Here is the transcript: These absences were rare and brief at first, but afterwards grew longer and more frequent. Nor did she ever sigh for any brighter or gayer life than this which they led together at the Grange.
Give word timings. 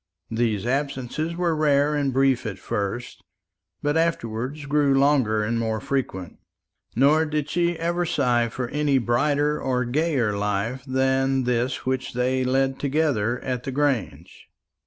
These 0.31 0.65
absences 0.65 1.35
were 1.35 1.55
rare 1.55 1.93
and 1.93 2.11
brief 2.11 2.47
at 2.47 2.57
first, 2.57 3.23
but 3.83 3.95
afterwards 3.95 4.65
grew 4.65 4.97
longer 4.97 5.43
and 5.43 5.59
more 5.59 5.79
frequent. 5.79 6.39
Nor 6.95 7.23
did 7.27 7.47
she 7.51 7.77
ever 7.77 8.03
sigh 8.03 8.49
for 8.49 8.67
any 8.69 8.97
brighter 8.97 9.61
or 9.61 9.85
gayer 9.85 10.35
life 10.35 10.83
than 10.87 11.43
this 11.43 11.85
which 11.85 12.13
they 12.13 12.43
led 12.43 12.79
together 12.79 13.39
at 13.41 13.61
the 13.61 13.71
Grange. 13.71 14.49